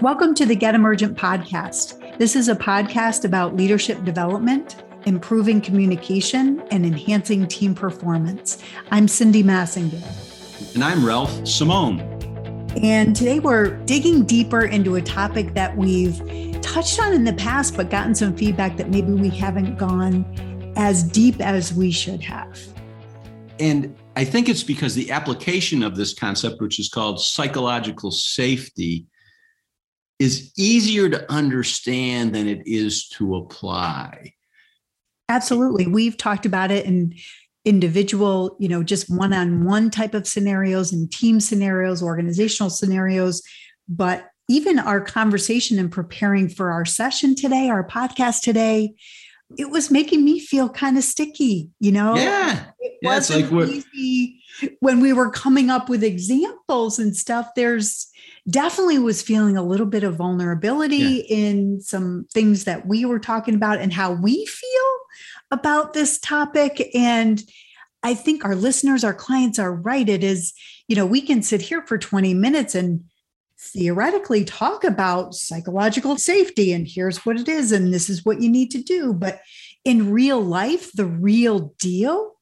[0.00, 2.16] Welcome to the Get Emergent podcast.
[2.16, 8.62] This is a podcast about leadership development, improving communication, and enhancing team performance.
[8.90, 10.02] I'm Cindy Massinger.
[10.74, 12.00] And I'm Ralph Simone.
[12.82, 16.16] And today we're digging deeper into a topic that we've
[16.62, 20.24] touched on in the past, but gotten some feedback that maybe we haven't gone
[20.76, 22.58] as deep as we should have.
[23.58, 29.04] And I think it's because the application of this concept, which is called psychological safety,
[30.20, 34.34] is easier to understand than it is to apply.
[35.30, 35.86] Absolutely.
[35.86, 37.14] We've talked about it in
[37.64, 43.42] individual, you know, just one on one type of scenarios and team scenarios, organizational scenarios.
[43.88, 48.92] But even our conversation and preparing for our session today, our podcast today,
[49.56, 52.14] it was making me feel kind of sticky, you know?
[52.16, 52.66] Yeah.
[52.78, 54.42] It yeah, wasn't like easy
[54.80, 57.48] when we were coming up with examples and stuff.
[57.56, 58.09] There's
[58.48, 61.36] definitely was feeling a little bit of vulnerability yeah.
[61.36, 64.98] in some things that we were talking about and how we feel
[65.50, 66.90] about this topic.
[66.94, 67.42] And
[68.02, 70.08] I think our listeners, our clients are right.
[70.08, 70.54] It is,
[70.88, 73.04] you know, we can sit here for 20 minutes and
[73.58, 78.48] theoretically talk about psychological safety and here's what it is and this is what you
[78.48, 79.12] need to do.
[79.12, 79.40] But
[79.84, 82.36] in real life, the real deal,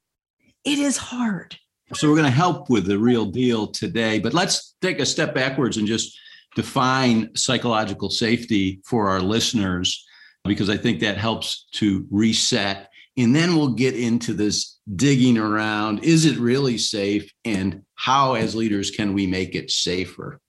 [0.64, 1.56] it is hard.
[1.94, 5.34] So we're going to help with the real deal today, but let's take a step
[5.34, 6.18] backwards and just
[6.54, 10.04] define psychological safety for our listeners
[10.44, 12.90] because I think that helps to reset.
[13.16, 18.54] And then we'll get into this digging around is it really safe and how as
[18.54, 20.40] leaders can we make it safer?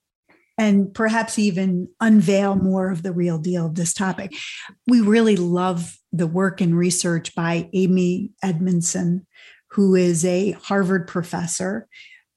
[0.60, 4.34] and perhaps even unveil more of the real deal of this topic.
[4.88, 9.26] We really love the work and research by Amy Edmondson,
[9.72, 11.88] who is a Harvard professor.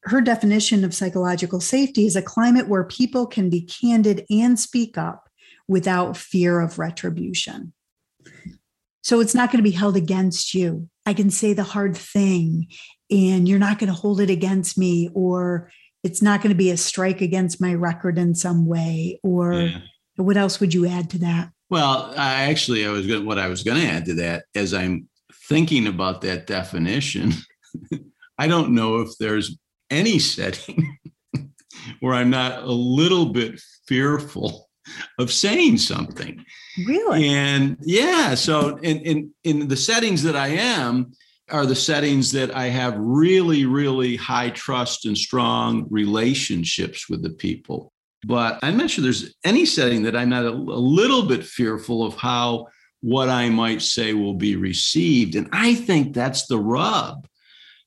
[0.04, 4.98] Her definition of psychological safety is a climate where people can be candid and speak
[4.98, 5.28] up
[5.68, 7.72] without fear of retribution.
[9.02, 10.88] So it's not going to be held against you.
[11.06, 12.68] I can say the hard thing
[13.10, 15.70] and you're not going to hold it against me, or
[16.02, 19.20] it's not going to be a strike against my record in some way.
[19.22, 19.78] Or yeah.
[20.16, 21.50] what else would you add to that?
[21.68, 24.72] Well, I actually, I was going what I was going to add to that as
[24.72, 25.08] I'm
[25.48, 27.32] thinking about that definition,
[28.38, 29.58] I don't know if there's
[29.90, 30.96] any setting
[32.00, 34.68] where I'm not a little bit fearful
[35.18, 36.44] of saying something.
[36.86, 37.28] Really?
[37.28, 41.12] And yeah, so in in in the settings that I am
[41.50, 47.30] are the settings that I have really really high trust and strong relationships with the
[47.30, 47.92] people.
[48.24, 52.04] But I'm not sure there's any setting that I'm not a, a little bit fearful
[52.04, 52.68] of how
[53.02, 55.34] what I might say will be received.
[55.34, 57.26] And I think that's the rub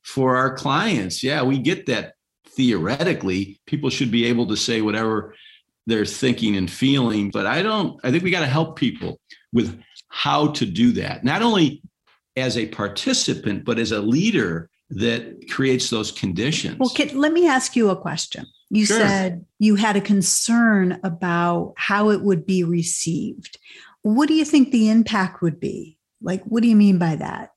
[0.04, 1.24] for our clients.
[1.24, 2.14] Yeah, we get that
[2.50, 3.60] theoretically.
[3.66, 5.34] People should be able to say whatever
[5.88, 7.32] they're thinking and feeling.
[7.32, 9.20] But I don't, I think we got to help people
[9.54, 11.82] with how to do that, not only
[12.36, 16.78] as a participant, but as a leader that creates those conditions.
[16.78, 18.46] Well, can, let me ask you a question.
[18.70, 19.00] You sure.
[19.00, 23.58] said you had a concern about how it would be received.
[24.06, 25.98] What do you think the impact would be?
[26.22, 27.50] Like, what do you mean by that?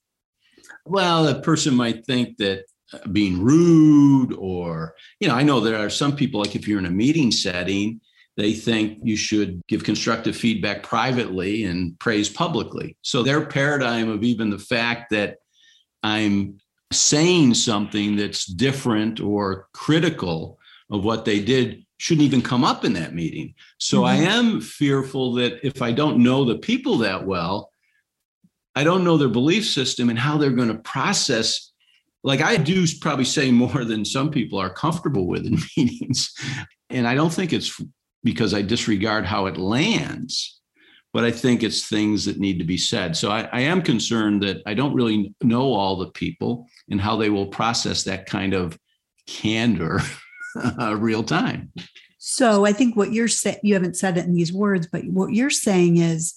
[0.86, 5.76] Well, a person might think that uh, being rude, or, you know, I know there
[5.76, 8.00] are some people, like if you're in a meeting setting,
[8.38, 12.97] they think you should give constructive feedback privately and praise publicly.
[13.03, 15.37] So their paradigm of even the fact that
[16.03, 16.56] I'm
[16.94, 20.58] saying something that's different or critical
[20.91, 23.54] of what they did shouldn't even come up in that meeting.
[23.78, 24.06] So mm-hmm.
[24.06, 27.70] I am fearful that if I don't know the people that well,
[28.75, 31.72] I don't know their belief system and how they're going to process.
[32.22, 36.32] Like I do probably say more than some people are comfortable with in meetings.
[36.88, 37.81] And I don't think it's
[38.25, 40.60] because I disregard how it lands,
[41.12, 43.16] but I think it's things that need to be said.
[43.16, 47.16] So I, I am concerned that I don't really know all the people and how
[47.16, 48.78] they will process that kind of
[49.26, 50.00] candor
[50.56, 51.72] uh, real time.
[52.19, 55.32] So I think what you're saying, you haven't said it in these words, but what
[55.32, 56.34] you're saying is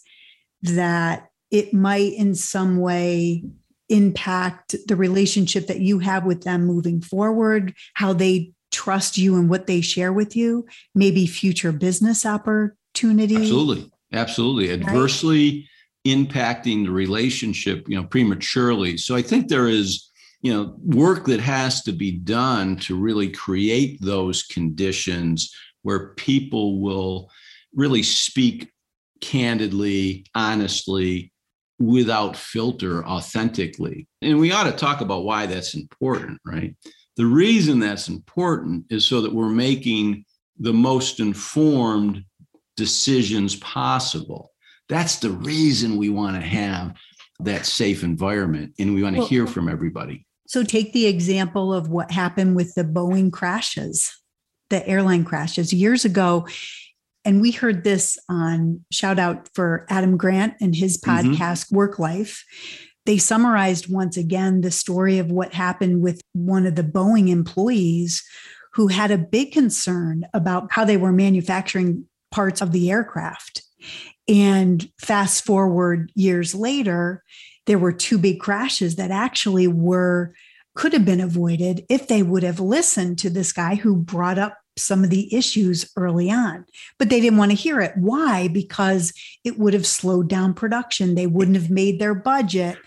[0.61, 3.43] that it might in some way
[3.89, 9.49] impact the relationship that you have with them moving forward, how they trust you and
[9.49, 10.65] what they share with you,
[10.95, 13.37] maybe future business opportunities.
[13.37, 13.91] Absolutely.
[14.13, 14.69] Absolutely.
[14.69, 14.81] Right?
[14.81, 15.67] Adversely
[16.07, 18.97] impacting the relationship, you know, prematurely.
[18.97, 20.09] So I think there is
[20.41, 25.53] you know work that has to be done to really create those conditions
[25.83, 27.29] where people will
[27.73, 28.71] really speak
[29.21, 31.31] candidly honestly
[31.79, 36.75] without filter authentically and we ought to talk about why that's important right
[37.17, 40.25] the reason that's important is so that we're making
[40.59, 42.23] the most informed
[42.77, 44.51] decisions possible.
[44.89, 46.95] That's the reason we want to have
[47.39, 50.25] that safe environment and we want to well, hear from everybody.
[50.51, 54.11] So, take the example of what happened with the Boeing crashes,
[54.69, 56.45] the airline crashes years ago.
[57.23, 61.29] And we heard this on shout out for Adam Grant and his mm-hmm.
[61.29, 61.77] podcast, mm-hmm.
[61.77, 62.43] Work Life.
[63.05, 68.21] They summarized once again the story of what happened with one of the Boeing employees
[68.73, 73.63] who had a big concern about how they were manufacturing parts of the aircraft.
[74.27, 77.23] And fast forward years later,
[77.67, 80.33] there were two big crashes that actually were
[80.75, 84.57] could have been avoided if they would have listened to this guy who brought up
[84.77, 86.65] some of the issues early on.
[86.97, 87.93] But they didn't want to hear it.
[87.97, 88.47] Why?
[88.47, 89.13] Because
[89.43, 91.15] it would have slowed down production.
[91.15, 92.77] They wouldn't have made their budget,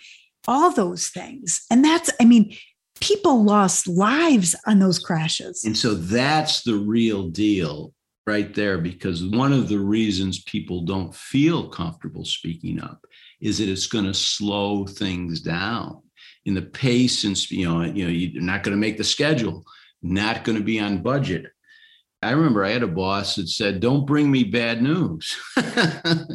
[0.49, 1.65] all those things.
[1.71, 2.57] And that's, I mean,
[3.01, 5.63] people lost lives on those crashes.
[5.65, 7.93] And so that's the real deal
[8.27, 13.07] right there, because one of the reasons people don't feel comfortable speaking up
[13.41, 16.01] is that it's going to slow things down.
[16.47, 19.65] In the pace and you know you know you're not going to make the schedule
[20.03, 21.47] not going to be on budget.
[22.21, 25.37] I remember i had a boss that said don't bring me bad news.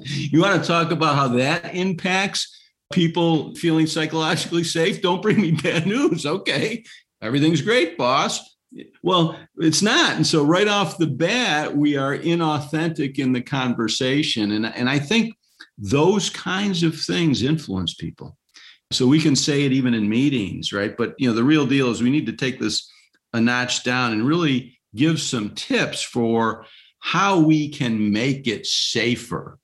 [0.05, 2.59] You want to talk about how that impacts
[2.91, 5.01] people feeling psychologically safe?
[5.01, 6.25] Don't bring me bad news.
[6.25, 6.83] Okay.
[7.21, 8.57] Everything's great boss
[9.01, 14.51] well it's not and so right off the bat we are inauthentic in the conversation
[14.51, 15.33] and, and i think
[15.77, 18.37] those kinds of things influence people
[18.91, 20.95] so we can say it even in meetings, right?
[20.97, 22.91] But you know, the real deal is we need to take this
[23.33, 26.65] a notch down and really give some tips for
[26.99, 29.59] how we can make it safer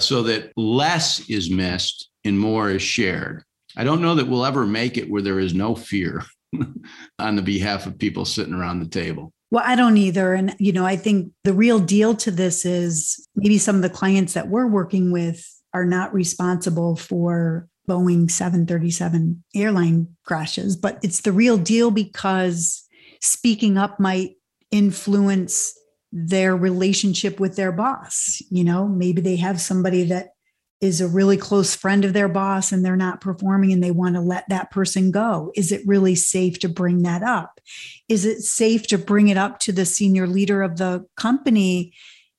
[0.00, 3.44] so that less is missed and more is shared.
[3.76, 6.22] I don't know that we'll ever make it where there is no fear
[7.18, 9.32] on the behalf of people sitting around the table.
[9.50, 10.34] Well, I don't either.
[10.34, 13.90] And, you know, I think the real deal to this is maybe some of the
[13.90, 21.22] clients that we're working with are not responsible for Boeing 737 airline crashes, but it's
[21.22, 22.86] the real deal because
[23.20, 24.32] speaking up might
[24.70, 25.74] influence
[26.12, 28.42] their relationship with their boss.
[28.50, 30.28] You know, maybe they have somebody that
[30.80, 34.14] is a really close friend of their boss and they're not performing and they want
[34.14, 35.50] to let that person go.
[35.56, 37.60] Is it really safe to bring that up?
[38.08, 41.92] Is it safe to bring it up to the senior leader of the company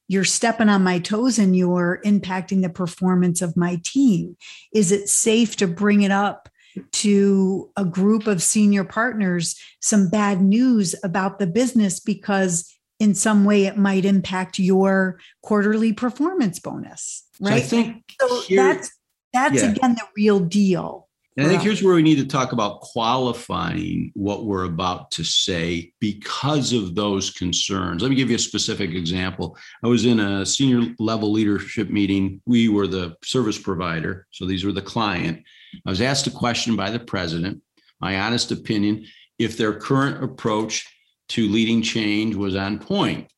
[0.07, 4.37] you're stepping on my toes and you're impacting the performance of my team?
[4.73, 6.49] Is it safe to bring it up
[6.91, 13.45] to a group of senior partners some bad news about the business because in some
[13.45, 18.91] way it might impact your quarterly performance bonus right so i think so here, that's
[19.33, 19.71] that's yeah.
[19.71, 21.09] again the real deal
[21.39, 25.23] and I think here's where we need to talk about qualifying what we're about to
[25.23, 28.01] say because of those concerns.
[28.01, 29.55] Let me give you a specific example.
[29.81, 32.41] I was in a senior level leadership meeting.
[32.45, 35.43] We were the service provider, so these were the client.
[35.85, 37.61] I was asked a question by the president,
[38.01, 39.05] my honest opinion,
[39.37, 40.85] if their current approach
[41.29, 43.31] to leading change was on point.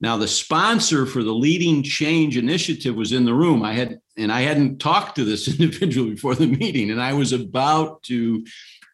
[0.00, 3.62] Now, the sponsor for the Leading Change initiative was in the room.
[3.62, 7.32] I had, and I hadn't talked to this individual before the meeting, and I was
[7.32, 8.44] about to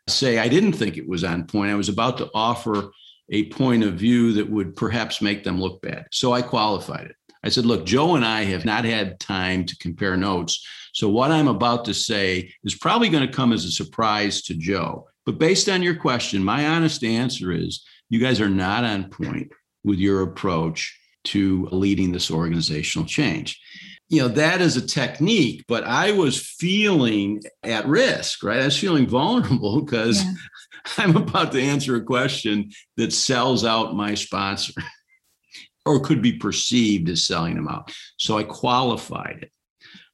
[0.08, 1.72] say I didn't think it was on point.
[1.72, 2.90] I was about to offer
[3.30, 6.06] a point of view that would perhaps make them look bad.
[6.12, 7.16] So I qualified it.
[7.44, 10.64] I said, look, Joe and I have not had time to compare notes.
[10.92, 14.54] So what I'm about to say is probably going to come as a surprise to
[14.54, 15.08] Joe.
[15.24, 19.52] But based on your question, my honest answer is you guys are not on point
[19.84, 23.60] with your approach to leading this organizational change.
[24.08, 28.60] You know, that is a technique, but I was feeling at risk, right?
[28.60, 30.32] I was feeling vulnerable because yeah.
[30.98, 34.74] I'm about to answer a question that sells out my sponsor
[35.86, 37.92] or could be perceived as selling them out.
[38.18, 39.52] So I qualified it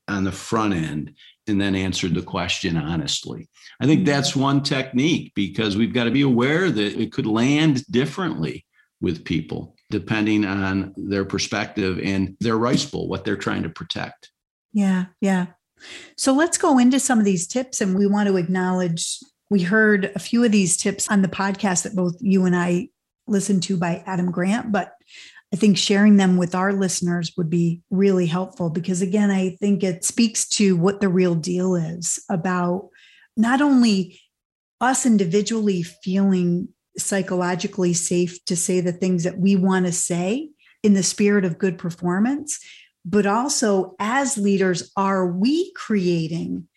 [0.07, 1.15] on the front end
[1.49, 3.49] and then answered the question honestly.
[3.81, 4.07] I think mm-hmm.
[4.07, 8.65] that's one technique because we've got to be aware that it could land differently
[9.01, 14.31] with people depending on their perspective and their rice bowl, what they're trying to protect.
[14.73, 15.47] Yeah, yeah.
[16.17, 17.81] So let's go into some of these tips.
[17.81, 19.19] And we want to acknowledge
[19.51, 22.89] we heard a few of these tips on the podcast that both you and I
[23.27, 24.93] listened to by Adam Grant, but
[25.53, 29.83] I think sharing them with our listeners would be really helpful because, again, I think
[29.83, 32.89] it speaks to what the real deal is about
[33.37, 34.21] not only
[34.81, 40.51] us individually feeling psychologically safe to say the things that we want to say
[40.83, 42.59] in the spirit of good performance.
[43.05, 46.69] But also, as leaders, are we creating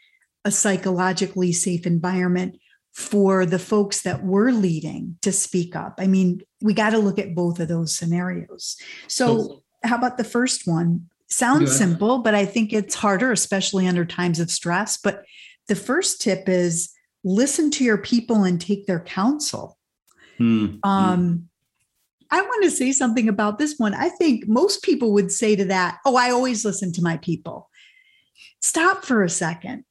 [0.45, 2.57] a psychologically safe environment
[2.93, 5.95] for the folks that we're leading to speak up?
[5.97, 8.77] I mean, we got to look at both of those scenarios.
[9.07, 11.07] So, how about the first one?
[11.27, 14.97] Sounds simple, but I think it's harder, especially under times of stress.
[14.97, 15.23] But
[15.67, 16.93] the first tip is
[17.23, 19.77] listen to your people and take their counsel.
[20.39, 20.77] Mm-hmm.
[20.83, 21.47] Um,
[22.31, 23.93] I want to say something about this one.
[23.93, 27.69] I think most people would say to that, Oh, I always listen to my people.
[28.61, 29.85] Stop for a second.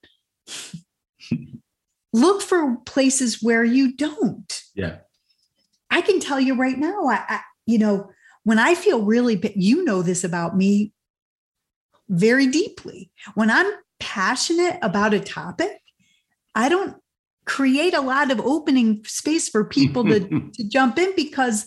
[2.12, 4.62] Look for places where you don't.
[4.74, 4.98] Yeah.
[5.90, 8.10] I can tell you right now, I, I you know,
[8.44, 10.92] when I feel really, you know this about me
[12.08, 13.10] very deeply.
[13.34, 15.80] When I'm passionate about a topic,
[16.54, 16.96] I don't
[17.44, 20.20] create a lot of opening space for people to,
[20.54, 21.66] to jump in because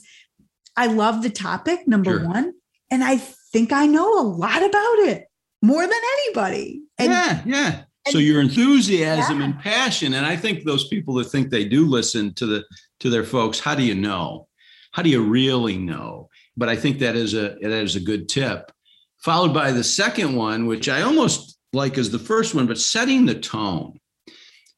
[0.75, 2.27] I love the topic, number sure.
[2.27, 2.53] one.
[2.91, 5.25] And I think I know a lot about it
[5.62, 6.83] more than anybody.
[6.97, 7.81] And, yeah, yeah.
[8.07, 9.45] So your enthusiasm yeah.
[9.45, 10.13] and passion.
[10.13, 12.65] And I think those people that think they do listen to the
[13.00, 14.48] to their folks, how do you know?
[14.91, 16.29] How do you really know?
[16.55, 18.72] But I think that is a that is a good tip.
[19.19, 23.25] Followed by the second one, which I almost like as the first one, but setting
[23.25, 24.00] the tone.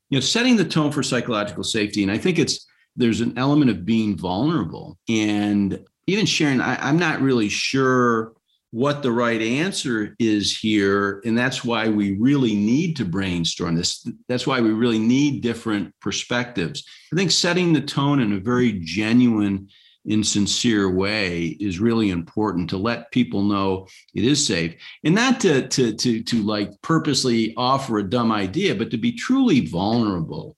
[0.10, 2.04] You know, setting the tone for psychological safety.
[2.04, 2.66] And I think it's
[2.96, 6.62] there's an element of being vulnerable and even sharing.
[6.62, 8.34] I, I'm not really sure
[8.76, 14.06] what the right answer is here and that's why we really need to brainstorm this.
[14.28, 16.84] That's why we really need different perspectives.
[17.14, 19.70] I think setting the tone in a very genuine
[20.10, 24.76] and sincere way is really important to let people know it is safe.
[25.06, 29.14] And not to to to to like purposely offer a dumb idea but to be
[29.14, 30.58] truly vulnerable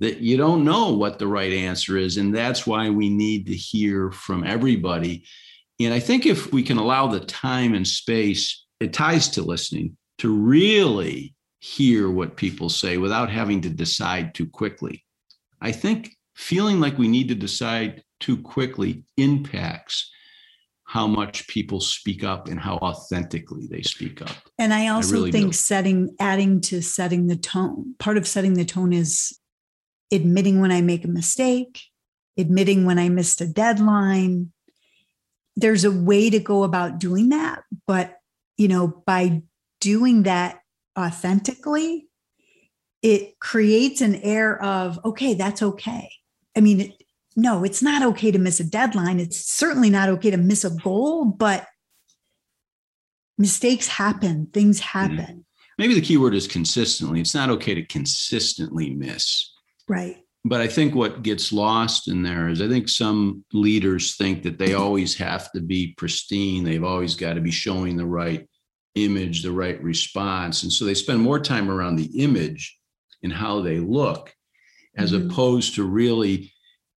[0.00, 3.54] that you don't know what the right answer is and that's why we need to
[3.54, 5.24] hear from everybody
[5.84, 9.96] and I think if we can allow the time and space, it ties to listening
[10.18, 15.04] to really hear what people say without having to decide too quickly.
[15.60, 20.10] I think feeling like we need to decide too quickly impacts
[20.84, 24.36] how much people speak up and how authentically they speak up.
[24.58, 25.52] And I also I really think do.
[25.52, 29.38] setting, adding to setting the tone, part of setting the tone is
[30.12, 31.80] admitting when I make a mistake,
[32.36, 34.52] admitting when I missed a deadline,
[35.56, 38.18] there's a way to go about doing that but
[38.56, 39.42] you know by
[39.80, 40.60] doing that
[40.98, 42.08] authentically
[43.02, 46.10] it creates an air of okay that's okay.
[46.56, 47.02] I mean it,
[47.36, 49.20] no it's not okay to miss a deadline.
[49.20, 51.66] It's certainly not okay to miss a goal but
[53.38, 54.98] mistakes happen things mm-hmm.
[54.98, 55.44] happen.
[55.78, 57.20] Maybe the key word is consistently.
[57.20, 59.50] It's not okay to consistently miss.
[59.88, 64.42] Right but I think what gets lost in there is I think some leaders think
[64.42, 66.64] that they always have to be pristine.
[66.64, 68.48] They've always got to be showing the right
[68.96, 70.64] image, the right response.
[70.64, 72.76] And so they spend more time around the image
[73.22, 74.34] and how they look
[74.96, 75.30] as mm-hmm.
[75.30, 76.52] opposed to really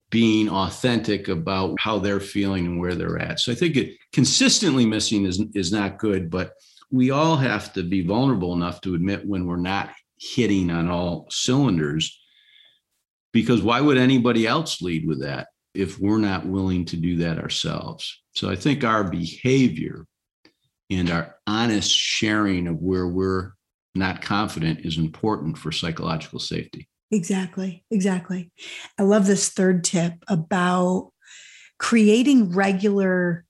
[0.10, 3.40] being authentic about how they're feeling and where they're at.
[3.40, 6.54] So I think it, consistently missing is, is not good, but
[6.92, 11.28] we all have to be vulnerable enough to admit when we're not hitting on all
[11.30, 12.20] cylinders
[13.36, 17.38] because why would anybody else lead with that if we're not willing to do that
[17.38, 18.22] ourselves?
[18.34, 20.06] So I think our behavior
[20.90, 23.52] and our honest sharing of where we're
[23.94, 26.88] not confident is important for psychological safety.
[27.12, 27.84] Exactly.
[27.92, 28.52] Exactly.
[28.98, 31.12] I love this third tip about
[31.78, 33.44] creating regular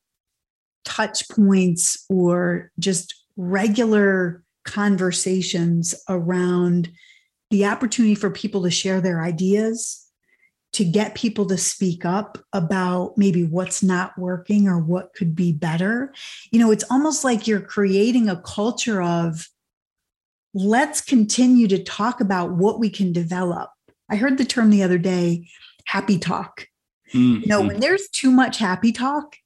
[0.84, 6.90] touch points or just regular conversations around
[7.56, 10.06] the opportunity for people to share their ideas,
[10.74, 15.54] to get people to speak up about maybe what's not working or what could be
[15.54, 16.14] better.
[16.52, 19.48] You know, it's almost like you're creating a culture of
[20.54, 23.70] let's continue to talk about what we can develop.
[24.12, 25.48] I heard the term the other day
[25.86, 26.68] happy talk.
[27.14, 27.44] Mm-hmm.
[27.44, 29.38] You know, when there's too much happy talk,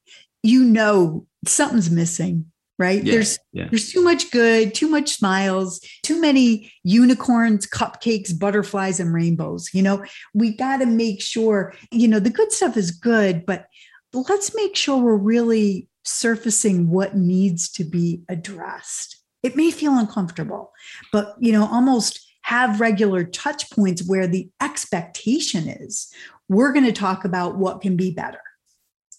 [0.41, 3.03] you know something's missing right?
[3.03, 3.67] Yeah, there's yeah.
[3.69, 9.83] there's too much good too much smiles too many unicorns cupcakes butterflies and rainbows you
[9.83, 10.03] know?
[10.33, 13.65] We got to make sure you know the good stuff is good but
[14.13, 19.17] let's make sure we're really surfacing what needs to be addressed.
[19.43, 20.71] It may feel uncomfortable
[21.11, 26.11] but you know almost have regular touch points where the expectation is
[26.47, 28.41] we're going to talk about what can be better.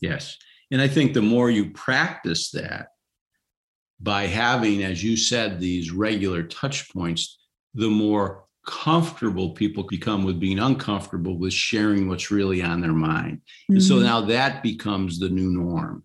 [0.00, 0.36] Yes
[0.70, 2.88] and i think the more you practice that
[4.00, 7.38] by having, as you said, these regular touch points,
[7.74, 13.38] the more comfortable people become with being uncomfortable with sharing what's really on their mind.
[13.38, 13.74] Mm-hmm.
[13.74, 14.04] And so mm-hmm.
[14.04, 16.04] now that becomes the new norm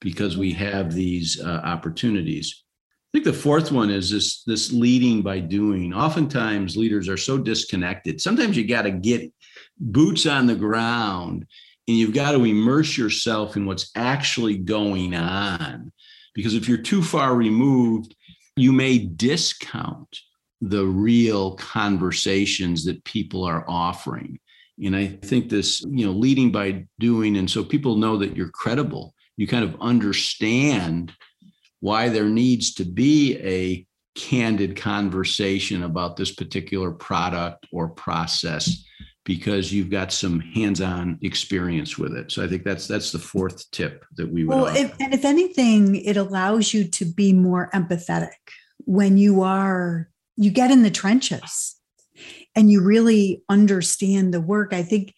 [0.00, 2.64] because we have these uh, opportunities.
[3.12, 5.92] I think the fourth one is this this leading by doing.
[5.92, 8.20] Oftentimes leaders are so disconnected.
[8.20, 9.32] Sometimes you got to get
[9.78, 11.46] boots on the ground
[11.88, 15.90] and you've got to immerse yourself in what's actually going on
[16.40, 18.16] because if you're too far removed,
[18.56, 20.20] you may discount
[20.62, 24.38] the real conversations that people are offering.
[24.82, 28.48] And I think this, you know, leading by doing, and so people know that you're
[28.48, 29.14] credible.
[29.36, 31.12] You kind of understand
[31.80, 33.86] why there needs to be a
[34.18, 38.82] candid conversation about this particular product or process
[39.24, 42.32] because you've got some hands-on experience with it.
[42.32, 44.56] So I think that's that's the fourth tip that we would.
[44.56, 48.30] Well, if, and if anything, it allows you to be more empathetic
[48.84, 51.76] when you are you get in the trenches
[52.54, 54.72] and you really understand the work.
[54.72, 55.14] I think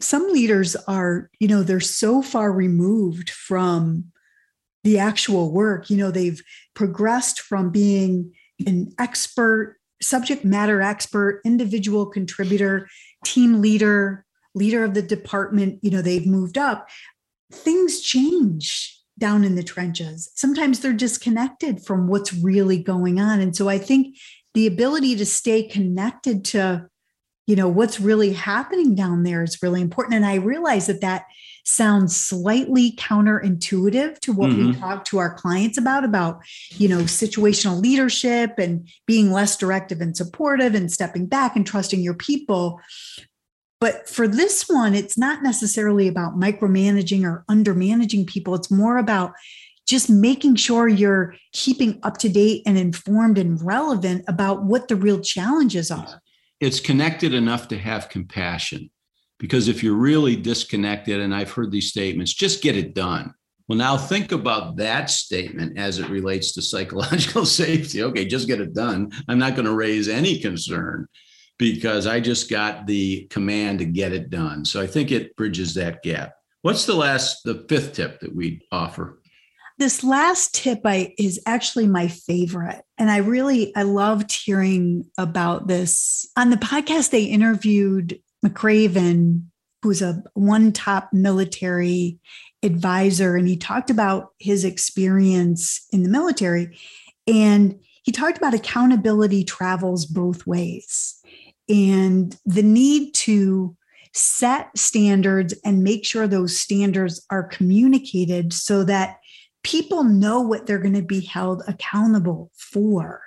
[0.00, 4.12] some leaders are, you know, they're so far removed from
[4.84, 5.90] the actual work.
[5.90, 6.40] You know, they've
[6.74, 8.32] progressed from being
[8.66, 12.88] an expert, subject matter expert, individual contributor,
[13.26, 15.80] team leader, leader of the department.
[15.82, 16.88] You know, they've moved up.
[17.52, 20.30] Things change down in the trenches.
[20.34, 23.40] Sometimes they're disconnected from what's really going on.
[23.40, 24.16] And so I think
[24.54, 26.88] the ability to stay connected to
[27.46, 31.26] you know what's really happening down there is really important and i realize that that
[31.66, 34.68] sounds slightly counterintuitive to what mm-hmm.
[34.68, 40.00] we talk to our clients about about you know situational leadership and being less directive
[40.00, 42.80] and supportive and stepping back and trusting your people
[43.80, 49.32] but for this one it's not necessarily about micromanaging or undermanaging people it's more about
[49.88, 54.96] just making sure you're keeping up to date and informed and relevant about what the
[54.96, 56.20] real challenges are.
[56.58, 58.90] It's connected enough to have compassion
[59.38, 63.34] because if you're really disconnected, and I've heard these statements, just get it done.
[63.68, 68.02] Well, now think about that statement as it relates to psychological safety.
[68.02, 69.10] Okay, just get it done.
[69.28, 71.08] I'm not going to raise any concern
[71.58, 74.64] because I just got the command to get it done.
[74.64, 76.34] So I think it bridges that gap.
[76.62, 79.20] What's the last, the fifth tip that we offer?
[79.78, 82.82] this last tip I is actually my favorite.
[82.98, 86.26] And I really I loved hearing about this.
[86.36, 89.44] On the podcast, they interviewed McRaven,
[89.82, 92.18] who's a one top military
[92.62, 96.78] advisor, and he talked about his experience in the military.
[97.26, 101.20] And he talked about accountability travels both ways
[101.68, 103.76] and the need to
[104.12, 109.18] set standards and make sure those standards are communicated so that
[109.62, 113.20] people know what they're going to be held accountable for.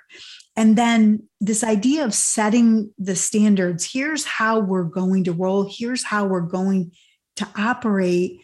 [0.60, 6.04] And then this idea of setting the standards here's how we're going to roll, here's
[6.04, 6.92] how we're going
[7.36, 8.42] to operate.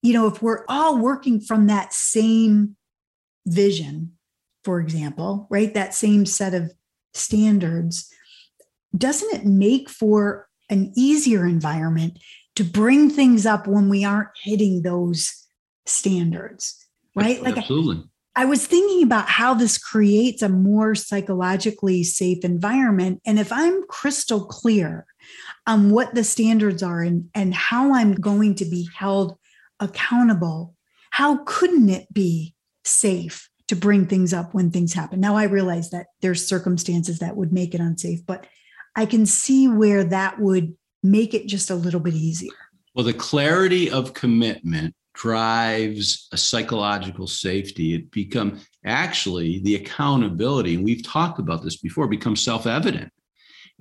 [0.00, 2.76] You know, if we're all working from that same
[3.46, 4.12] vision,
[4.62, 6.70] for example, right, that same set of
[7.14, 8.08] standards,
[8.96, 12.16] doesn't it make for an easier environment
[12.54, 15.48] to bring things up when we aren't hitting those
[15.84, 16.86] standards,
[17.16, 17.42] right?
[17.42, 18.04] Like absolutely.
[18.34, 23.20] I, was thinking about how this creates a more psychologically safe environment.
[23.26, 25.06] And if I'm crystal clear
[25.66, 29.36] on what the standards are and, and how I'm going to be held
[29.80, 30.74] accountable,
[31.10, 35.20] how couldn't it be safe to bring things up when things happen?
[35.20, 38.46] Now I realize that there's circumstances that would make it unsafe, but
[38.96, 42.52] I can see where that would make it just a little bit easier.
[42.94, 47.94] Well, the clarity of commitment drives a psychological safety.
[47.94, 53.12] It become actually the accountability and we've talked about this before becomes self-evident.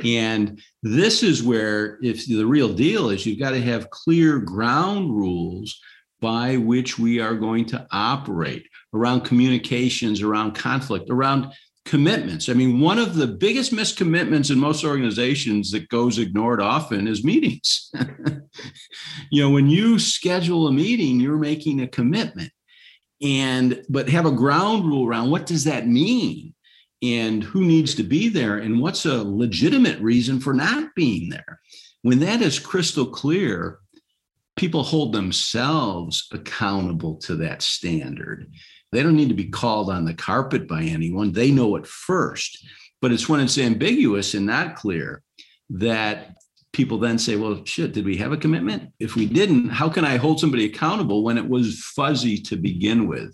[0.03, 5.11] And this is where if the real deal is you've got to have clear ground
[5.11, 5.79] rules
[6.19, 11.51] by which we are going to operate around communications around conflict around
[11.85, 12.47] commitments.
[12.47, 17.23] I mean, one of the biggest miscommitments in most organizations that goes ignored often is
[17.23, 17.89] meetings.
[19.31, 22.51] you know, when you schedule a meeting, you're making a commitment.
[23.23, 26.53] And but have a ground rule around what does that mean?
[27.03, 31.59] And who needs to be there and what's a legitimate reason for not being there?
[32.03, 33.79] When that is crystal clear,
[34.55, 38.51] people hold themselves accountable to that standard.
[38.91, 41.31] They don't need to be called on the carpet by anyone.
[41.31, 42.65] They know it first.
[43.01, 45.23] But it's when it's ambiguous and not clear
[45.71, 46.35] that
[46.73, 48.91] people then say, well, shit, did we have a commitment?
[48.99, 53.07] If we didn't, how can I hold somebody accountable when it was fuzzy to begin
[53.07, 53.33] with?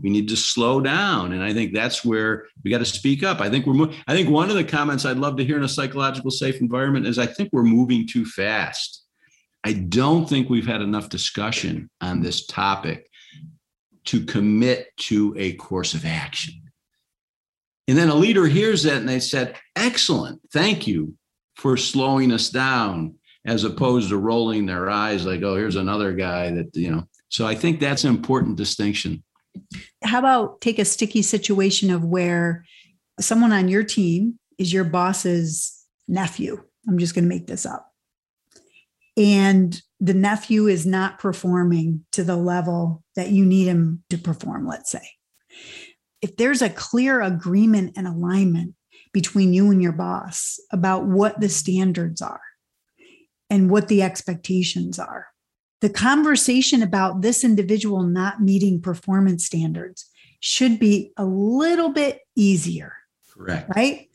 [0.00, 1.32] We need to slow down.
[1.32, 3.40] And I think that's where we got to speak up.
[3.40, 5.64] I think we're, mo- I think one of the comments I'd love to hear in
[5.64, 9.04] a psychological safe environment is I think we're moving too fast.
[9.64, 13.07] I don't think we've had enough discussion on this topic
[14.08, 16.54] to commit to a course of action.
[17.86, 21.14] And then a leader hears that and they said, Excellent, thank you
[21.56, 26.50] for slowing us down, as opposed to rolling their eyes like, oh, here's another guy
[26.52, 27.04] that, you know.
[27.28, 29.22] So I think that's an important distinction.
[30.02, 32.64] How about take a sticky situation of where
[33.20, 36.62] someone on your team is your boss's nephew?
[36.88, 37.92] I'm just going to make this up.
[39.18, 44.66] And the nephew is not performing to the level that you need him to perform,
[44.66, 45.06] let's say.
[46.22, 48.74] If there's a clear agreement and alignment
[49.12, 52.40] between you and your boss about what the standards are
[53.50, 55.26] and what the expectations are,
[55.80, 60.08] the conversation about this individual not meeting performance standards
[60.40, 62.94] should be a little bit easier.
[63.32, 63.70] Correct.
[63.74, 64.08] Right?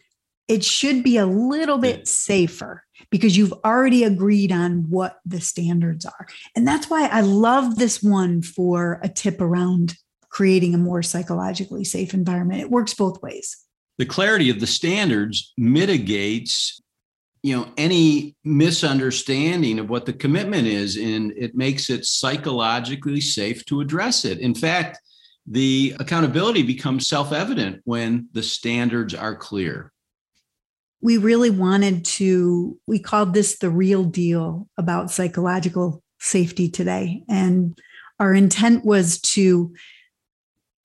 [0.47, 6.05] It should be a little bit safer because you've already agreed on what the standards
[6.05, 6.27] are.
[6.55, 9.95] And that's why I love this one for a tip around
[10.29, 12.61] creating a more psychologically safe environment.
[12.61, 13.57] It works both ways.
[13.99, 16.81] The clarity of the standards mitigates
[17.43, 23.63] you know any misunderstanding of what the commitment is and it makes it psychologically safe
[23.65, 24.97] to address it in fact
[25.45, 29.91] the accountability becomes self-evident when the standards are clear
[31.03, 37.77] we really wanted to we called this the real deal about psychological safety today and
[38.19, 39.73] our intent was to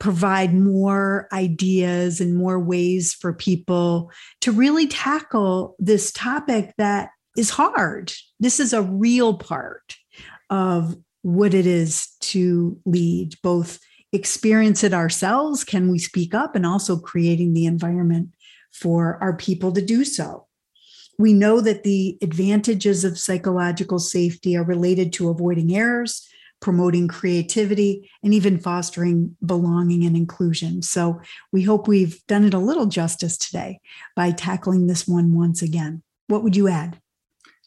[0.01, 7.51] provide more ideas and more ways for people to really tackle this topic that is
[7.51, 8.13] hard.
[8.39, 9.97] This is a real part
[10.51, 13.81] of what it is to lead, both
[14.13, 18.31] experience it ourselves, can we speak up, and also creating the environment
[18.79, 20.47] for our people to do so.
[21.19, 26.29] We know that the advantages of psychological safety are related to avoiding errors,
[26.61, 30.83] promoting creativity, and even fostering belonging and inclusion.
[30.83, 31.21] So
[31.53, 33.81] we hope we've done it a little justice today
[34.15, 36.03] by tackling this one once again.
[36.29, 37.01] What would you add?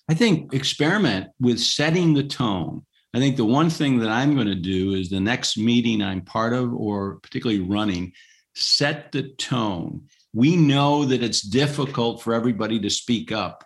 [0.10, 2.86] I think experiment with setting the tone.
[3.14, 6.22] I think the one thing that I'm going to do is the next meeting I'm
[6.22, 8.14] part of or particularly running,
[8.56, 10.08] set the tone.
[10.34, 13.66] We know that it's difficult for everybody to speak up.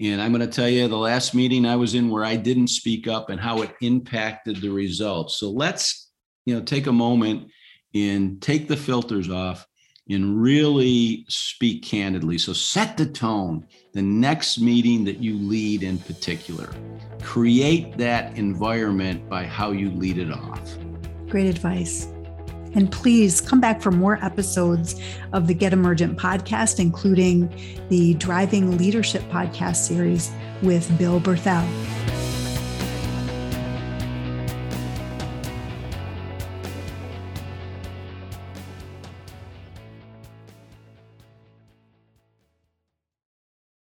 [0.00, 2.68] And I'm going to tell you the last meeting I was in where I didn't
[2.68, 5.36] speak up and how it impacted the results.
[5.36, 6.10] So let's,
[6.46, 7.50] you know, take a moment
[7.94, 9.66] and take the filters off
[10.08, 12.38] and really speak candidly.
[12.38, 16.70] So set the tone the next meeting that you lead in particular.
[17.22, 20.78] Create that environment by how you lead it off.
[21.28, 22.08] Great advice.
[22.74, 25.00] And please come back for more episodes
[25.32, 27.52] of the Get Emergent podcast, including
[27.88, 30.30] the Driving Leadership podcast series
[30.62, 32.19] with Bill Berthel.